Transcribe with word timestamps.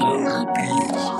Dirty 0.00 1.19